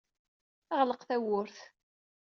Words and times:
Ɣleq 0.79 1.01
tawwurt. 1.07 1.57